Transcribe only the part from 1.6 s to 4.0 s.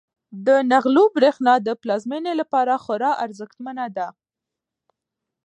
د پلازمینې لپاره خورا ارزښتمنه